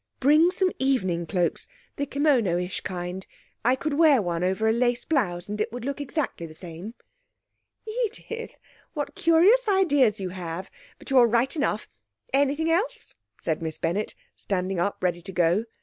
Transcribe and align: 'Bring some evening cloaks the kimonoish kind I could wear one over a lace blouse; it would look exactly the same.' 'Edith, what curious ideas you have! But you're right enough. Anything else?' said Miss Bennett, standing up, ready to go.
'Bring 0.19 0.49
some 0.49 0.71
evening 0.79 1.27
cloaks 1.27 1.67
the 1.97 2.07
kimonoish 2.07 2.81
kind 2.81 3.27
I 3.63 3.75
could 3.75 3.93
wear 3.93 4.19
one 4.19 4.43
over 4.43 4.67
a 4.67 4.71
lace 4.73 5.05
blouse; 5.05 5.47
it 5.47 5.71
would 5.71 5.85
look 5.85 6.01
exactly 6.01 6.47
the 6.47 6.55
same.' 6.55 6.95
'Edith, 7.87 8.55
what 8.93 9.13
curious 9.13 9.67
ideas 9.67 10.19
you 10.19 10.29
have! 10.29 10.71
But 10.97 11.11
you're 11.11 11.27
right 11.27 11.55
enough. 11.55 11.87
Anything 12.33 12.71
else?' 12.71 13.13
said 13.43 13.61
Miss 13.61 13.77
Bennett, 13.77 14.15
standing 14.33 14.79
up, 14.79 14.97
ready 15.03 15.21
to 15.21 15.31
go. 15.31 15.65